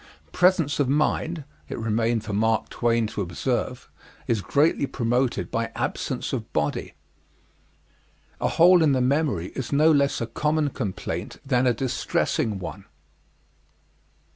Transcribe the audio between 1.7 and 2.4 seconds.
remained for